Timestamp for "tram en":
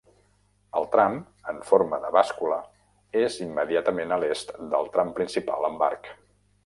0.95-1.59